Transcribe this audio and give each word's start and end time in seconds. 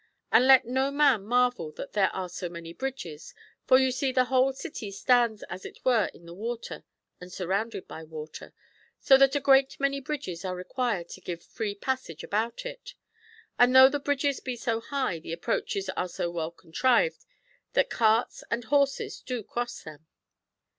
And 0.31 0.47
let 0.47 0.65
no 0.65 0.89
man 0.89 1.21
marvel 1.25 1.71
that 1.73 1.93
there 1.93 2.09
are 2.09 2.27
so 2.27 2.49
many 2.49 2.73
bridges, 2.73 3.35
for 3.67 3.77
you 3.77 3.91
see 3.91 4.11
the 4.11 4.23
whole 4.25 4.51
city 4.51 4.89
stands 4.89 5.43
as 5.43 5.63
it 5.63 5.77
were 5.85 6.09
in 6.11 6.25
the 6.25 6.33
water 6.33 6.83
and 7.19 7.31
surrounded 7.31 7.87
by 7.87 8.03
water, 8.03 8.51
so 8.99 9.15
that 9.17 9.35
a 9.35 9.39
great 9.39 9.79
many 9.79 9.99
bridges 9.99 10.43
are 10.43 10.55
required 10.55 11.07
to 11.09 11.21
give 11.21 11.43
free 11.43 11.75
passage 11.75 12.23
about 12.23 12.65
it. 12.65 12.95
[And 13.59 13.75
though 13.75 13.89
the 13.89 13.99
bridges 13.99 14.39
be 14.39 14.55
so 14.55 14.79
high 14.81 15.19
the 15.19 15.33
approaches 15.33 15.87
are 15.89 16.09
so 16.09 16.31
well 16.31 16.49
contrived 16.49 17.23
that 17.73 17.91
carts 17.91 18.43
and 18.49 18.63
horses 18.63 19.21
do 19.21 19.43
cross 19.43 19.83
them. 19.83 20.07